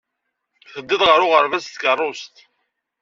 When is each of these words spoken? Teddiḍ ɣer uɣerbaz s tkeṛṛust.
Teddiḍ 0.73 1.01
ɣer 1.05 1.19
uɣerbaz 1.25 1.63
s 1.65 1.73
tkeṛṛust. 1.73 2.35